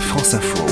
France 0.00 0.34
Info. 0.34 0.64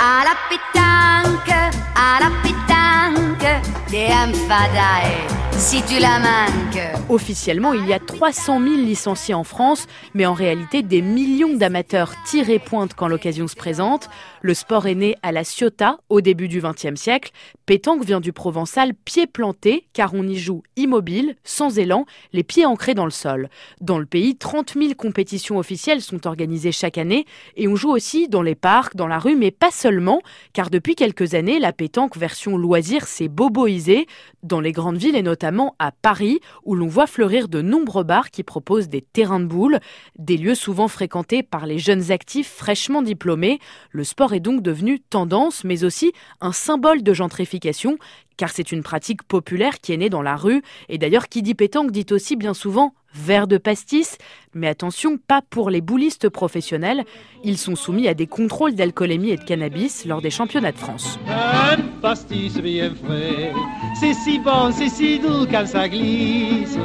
À 0.00 0.24
la 0.24 0.34
pétanque, 0.48 1.54
à 1.94 2.20
la 2.20 2.30
pétanque, 2.42 3.62
t'es 3.88 4.12
un 4.12 4.32
fadaille 4.48 5.35
si 5.58 5.82
tu 5.82 5.98
la 5.98 6.18
manques. 6.18 6.82
Officiellement, 7.08 7.72
il 7.72 7.86
y 7.86 7.92
a 7.92 7.98
300 7.98 8.60
000 8.60 8.74
licenciés 8.76 9.34
en 9.34 9.44
France, 9.44 9.86
mais 10.12 10.26
en 10.26 10.34
réalité, 10.34 10.82
des 10.82 11.00
millions 11.00 11.56
d'amateurs 11.56 12.12
tirent 12.26 12.50
et 12.50 12.58
pointent 12.58 12.94
quand 12.94 13.08
l'occasion 13.08 13.48
se 13.48 13.56
présente. 13.56 14.08
Le 14.42 14.54
sport 14.54 14.86
est 14.86 14.94
né 14.94 15.16
à 15.22 15.32
la 15.32 15.44
Ciotat 15.44 15.98
au 16.08 16.20
début 16.20 16.48
du 16.48 16.60
XXe 16.60 17.00
siècle. 17.00 17.30
Pétanque 17.64 18.04
vient 18.04 18.20
du 18.20 18.32
provençal 18.32 18.92
pied 18.94 19.26
planté, 19.26 19.86
car 19.92 20.14
on 20.14 20.26
y 20.26 20.36
joue 20.36 20.62
immobile, 20.76 21.36
sans 21.42 21.78
élan, 21.78 22.06
les 22.32 22.42
pieds 22.42 22.66
ancrés 22.66 22.94
dans 22.94 23.04
le 23.04 23.10
sol. 23.10 23.48
Dans 23.80 23.98
le 23.98 24.06
pays, 24.06 24.36
30 24.36 24.74
000 24.74 24.94
compétitions 24.94 25.58
officielles 25.58 26.02
sont 26.02 26.26
organisées 26.26 26.72
chaque 26.72 26.98
année, 26.98 27.24
et 27.56 27.66
on 27.66 27.76
joue 27.76 27.90
aussi 27.90 28.28
dans 28.28 28.42
les 28.42 28.54
parcs, 28.54 28.94
dans 28.94 29.08
la 29.08 29.18
rue, 29.18 29.36
mais 29.36 29.52
pas 29.52 29.70
seulement, 29.70 30.20
car 30.52 30.70
depuis 30.70 30.96
quelques 30.96 31.34
années, 31.34 31.58
la 31.58 31.72
pétanque 31.72 32.16
version 32.16 32.56
loisir 32.56 33.06
s'est 33.06 33.28
boboisée, 33.28 34.06
dans 34.42 34.60
les 34.60 34.72
grandes 34.72 34.98
villes 34.98 35.16
et 35.16 35.22
notamment 35.22 35.45
notamment 35.46 35.76
à 35.78 35.92
Paris, 35.92 36.40
où 36.64 36.74
l'on 36.74 36.88
voit 36.88 37.06
fleurir 37.06 37.46
de 37.46 37.62
nombreux 37.62 38.02
bars 38.02 38.32
qui 38.32 38.42
proposent 38.42 38.88
des 38.88 39.00
terrains 39.00 39.38
de 39.38 39.44
boules, 39.44 39.78
des 40.18 40.36
lieux 40.36 40.56
souvent 40.56 40.88
fréquentés 40.88 41.44
par 41.44 41.66
les 41.66 41.78
jeunes 41.78 42.10
actifs 42.10 42.50
fraîchement 42.50 43.00
diplômés. 43.00 43.60
Le 43.92 44.02
sport 44.02 44.32
est 44.32 44.40
donc 44.40 44.60
devenu 44.60 44.98
tendance, 44.98 45.62
mais 45.62 45.84
aussi 45.84 46.12
un 46.40 46.50
symbole 46.50 47.04
de 47.04 47.14
gentrification, 47.14 47.96
car 48.36 48.50
c'est 48.50 48.72
une 48.72 48.82
pratique 48.82 49.22
populaire 49.22 49.78
qui 49.80 49.92
est 49.92 49.98
née 49.98 50.10
dans 50.10 50.22
la 50.22 50.34
rue, 50.34 50.62
et 50.88 50.98
d'ailleurs 50.98 51.28
qui 51.28 51.42
dit 51.42 51.54
pétanque 51.54 51.92
dit 51.92 52.06
aussi 52.10 52.34
bien 52.34 52.52
souvent 52.52 52.92
verre 53.16 53.46
de 53.46 53.58
pastis, 53.58 54.18
mais 54.54 54.68
attention, 54.68 55.18
pas 55.18 55.42
pour 55.42 55.70
les 55.70 55.80
boulistes 55.80 56.28
professionnels. 56.28 57.04
Ils 57.44 57.58
sont 57.58 57.76
soumis 57.76 58.08
à 58.08 58.14
des 58.14 58.26
contrôles 58.26 58.74
d'alcoolémie 58.74 59.30
et 59.30 59.36
de 59.36 59.44
cannabis 59.44 60.04
lors 60.06 60.22
des 60.22 60.30
championnats 60.30 60.72
de 60.72 60.78
France. 60.78 61.18
Un 61.28 61.76
pastis 62.00 62.58
bien 62.58 62.92
frais, 63.04 63.52
c'est 64.00 64.14
si 64.14 64.38
bon, 64.38 64.72
c'est 64.72 64.88
si 64.88 65.18
doux 65.18 65.46
quand 65.50 65.66
ça 65.66 65.88
glisse. 65.88 66.78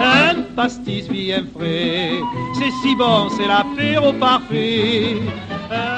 Un 0.00 0.42
pastis 0.54 1.08
bien 1.08 1.44
frais, 1.54 2.10
c'est 2.54 2.70
si 2.82 2.96
bon, 2.96 3.28
c'est 3.30 3.46
l'apéro 3.46 4.12
parfait. 4.12 5.16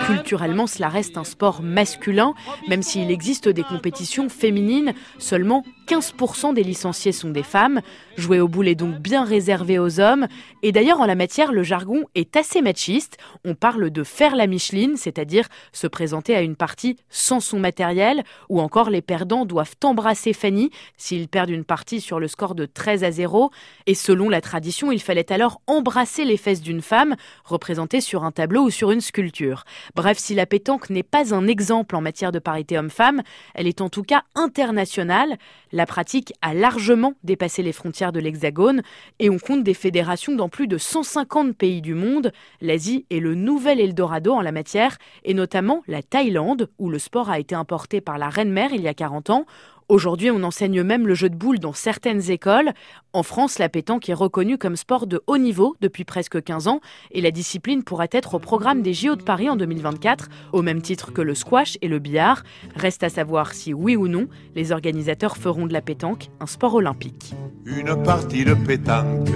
Culturellement, 0.06 0.66
cela 0.66 0.88
reste 0.88 1.16
un 1.16 1.24
sport 1.24 1.62
masculin, 1.62 2.34
même 2.68 2.82
s'il 2.82 3.10
existe 3.10 3.48
des 3.48 3.62
compétitions 3.62 4.28
féminines, 4.28 4.92
seulement 5.18 5.64
15% 5.86 6.54
des 6.54 6.62
licenciés 6.62 7.12
sont 7.12 7.30
des 7.30 7.42
femmes. 7.42 7.80
Jouer 8.16 8.40
au 8.40 8.48
boulet 8.48 8.72
est 8.72 8.74
donc 8.74 8.98
bien 8.98 9.24
réservé 9.24 9.78
aux 9.78 10.00
hommes. 10.00 10.26
Et 10.62 10.72
d'ailleurs, 10.72 11.00
en 11.00 11.06
la 11.06 11.14
matière, 11.14 11.52
le 11.52 11.62
jargon 11.62 12.04
est 12.14 12.36
assez 12.36 12.62
machiste. 12.62 13.18
On 13.44 13.54
parle 13.54 13.90
de 13.90 14.04
faire 14.04 14.36
la 14.36 14.46
Micheline, 14.46 14.96
c'est-à-dire 14.96 15.48
se 15.72 15.86
présenter 15.86 16.34
à 16.34 16.42
une 16.42 16.56
partie 16.56 16.96
sans 17.10 17.40
son 17.40 17.58
matériel, 17.58 18.22
ou 18.48 18.60
encore 18.60 18.90
les 18.90 19.02
perdants 19.02 19.44
doivent 19.44 19.74
embrasser 19.82 20.32
Fanny 20.32 20.70
s'ils 20.96 21.28
perdent 21.28 21.50
une 21.50 21.64
partie 21.64 22.00
sur 22.00 22.18
le 22.18 22.28
score 22.28 22.54
de 22.54 22.66
13 22.66 23.04
à 23.04 23.10
0. 23.10 23.50
Et 23.86 23.94
selon 23.94 24.28
la 24.28 24.40
tradition, 24.40 24.90
il 24.92 25.00
fallait 25.00 25.32
alors 25.32 25.60
embrasser 25.66 26.24
les 26.24 26.36
fesses 26.36 26.62
d'une 26.62 26.82
femme, 26.82 27.16
représentée 27.44 28.00
sur 28.00 28.24
un 28.24 28.32
tableau 28.32 28.62
ou 28.62 28.70
sur 28.70 28.90
une 28.90 29.00
sculpture. 29.00 29.64
Bref, 29.94 30.18
si 30.18 30.34
la 30.34 30.46
pétanque 30.46 30.90
n'est 30.90 31.02
pas 31.02 31.34
un 31.34 31.46
exemple 31.46 31.96
en 31.96 32.00
matière 32.00 32.32
de 32.32 32.38
parité 32.38 32.78
homme-femme, 32.78 33.22
elle 33.54 33.66
est 33.66 33.80
en 33.80 33.88
tout 33.88 34.02
cas 34.02 34.22
internationale. 34.34 35.36
La 35.74 35.86
pratique 35.86 36.32
a 36.40 36.54
largement 36.54 37.14
dépassé 37.24 37.60
les 37.64 37.72
frontières 37.72 38.12
de 38.12 38.20
l'Hexagone 38.20 38.82
et 39.18 39.28
on 39.28 39.40
compte 39.40 39.64
des 39.64 39.74
fédérations 39.74 40.36
dans 40.36 40.48
plus 40.48 40.68
de 40.68 40.78
150 40.78 41.56
pays 41.56 41.82
du 41.82 41.94
monde. 41.94 42.30
L'Asie 42.60 43.06
est 43.10 43.18
le 43.18 43.34
nouvel 43.34 43.80
Eldorado 43.80 44.32
en 44.32 44.40
la 44.40 44.52
matière 44.52 44.96
et 45.24 45.34
notamment 45.34 45.82
la 45.88 46.00
Thaïlande 46.00 46.70
où 46.78 46.90
le 46.90 47.00
sport 47.00 47.28
a 47.28 47.40
été 47.40 47.56
importé 47.56 48.00
par 48.00 48.18
la 48.18 48.28
reine-mère 48.28 48.72
il 48.72 48.82
y 48.82 48.88
a 48.88 48.94
40 48.94 49.30
ans. 49.30 49.46
Aujourd'hui, 49.88 50.30
on 50.30 50.42
enseigne 50.42 50.82
même 50.82 51.06
le 51.06 51.14
jeu 51.14 51.28
de 51.28 51.36
boules 51.36 51.58
dans 51.58 51.74
certaines 51.74 52.30
écoles. 52.30 52.72
En 53.12 53.22
France, 53.22 53.58
la 53.58 53.68
pétanque 53.68 54.08
est 54.08 54.14
reconnue 54.14 54.56
comme 54.56 54.76
sport 54.76 55.06
de 55.06 55.22
haut 55.26 55.36
niveau 55.36 55.76
depuis 55.82 56.04
presque 56.04 56.42
15 56.42 56.68
ans 56.68 56.80
et 57.10 57.20
la 57.20 57.30
discipline 57.30 57.84
pourrait 57.84 58.08
être 58.10 58.34
au 58.34 58.38
programme 58.38 58.80
des 58.80 58.94
JO 58.94 59.14
de 59.14 59.22
Paris 59.22 59.50
en 59.50 59.56
2024, 59.56 60.30
au 60.52 60.62
même 60.62 60.80
titre 60.80 61.12
que 61.12 61.20
le 61.20 61.34
squash 61.34 61.76
et 61.82 61.88
le 61.88 61.98
billard. 61.98 62.44
Reste 62.74 63.02
à 63.02 63.10
savoir 63.10 63.52
si 63.52 63.74
oui 63.74 63.94
ou 63.94 64.08
non 64.08 64.26
les 64.54 64.72
organisateurs 64.72 65.36
feront 65.36 65.66
de 65.66 65.74
la 65.74 65.82
pétanque 65.82 66.28
un 66.40 66.46
sport 66.46 66.74
olympique. 66.74 67.34
Une 67.66 68.02
partie 68.02 68.46
de 68.46 68.54
pétanque, 68.54 69.28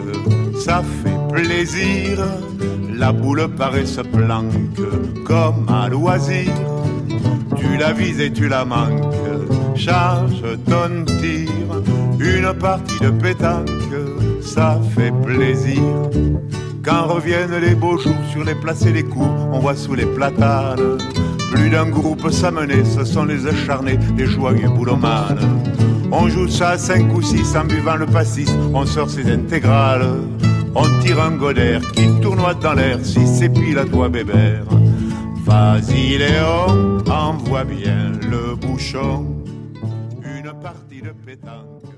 ça 0.59 0.83
fait 1.03 1.43
plaisir. 1.43 2.25
La 2.97 3.13
boule 3.13 3.49
paraît 3.55 3.87
se 3.87 4.01
planque 4.01 4.81
comme 5.25 5.67
un 5.69 5.89
loisir. 5.89 6.51
Tu 7.57 7.77
la 7.77 7.93
vises 7.93 8.21
et 8.21 8.33
tu 8.33 8.49
la 8.49 8.65
manques 8.65 9.28
charge 9.79 10.43
ton 10.67 11.05
tir. 11.05 11.49
Une 12.19 12.53
partie 12.59 12.99
de 13.01 13.11
pétanque, 13.11 13.71
ça 14.43 14.81
fait 14.95 15.13
plaisir. 15.23 15.83
Quand 16.83 17.07
reviennent 17.07 17.59
les 17.61 17.75
beaux 17.75 17.99
jours 17.99 18.25
sur 18.33 18.45
les 18.45 18.55
places 18.55 18.85
et 18.87 18.93
les 18.93 19.05
coups, 19.05 19.31
on 19.53 19.61
voit 19.61 19.77
sous 19.77 19.95
les 19.95 20.07
platanes. 20.07 20.99
Plus 21.53 21.71
d'un 21.71 21.87
groupe 21.87 22.31
s'amener, 22.31 22.85
ce 22.85 23.05
sont 23.05 23.25
les 23.25 23.47
acharnés, 23.47 23.99
les 24.17 24.27
joyeux 24.27 24.69
boulomanes. 24.69 25.63
On 26.11 26.29
joue 26.29 26.49
ça 26.49 26.71
à 26.71 26.79
5 26.79 27.15
ou 27.15 27.23
6 27.23 27.57
en 27.57 27.65
buvant 27.65 27.97
le 27.97 28.07
pastis, 28.07 28.51
on 28.75 28.85
sort 28.85 29.11
ses 29.11 29.31
intégrales. 29.31 30.07
On 30.75 30.87
tire 31.01 31.23
un 31.23 31.33
godère 31.33 31.81
qui 31.93 32.07
tournoie 32.21 32.55
dans 32.55 32.75
l'air, 32.75 32.99
si 33.03 33.27
c'est 33.27 33.49
pile 33.49 33.79
à 33.79 33.85
toi 33.85 34.09
bébert. 34.09 34.65
Vas-y 35.45 36.19
Léon, 36.19 36.99
envoie 37.11 37.65
bien 37.65 38.13
le 38.31 38.55
bouchon 38.55 39.27
partie 40.61 41.01
de 41.03 41.13
pétanque 41.13 41.98